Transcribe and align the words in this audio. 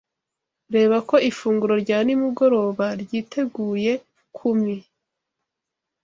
Reba 0.73 0.97
ko 1.09 1.15
ifunguro 1.29 1.73
rya 1.83 1.97
nimugoroba 2.05 2.85
ryiteguye 3.01 3.91
kumi. 4.37 4.75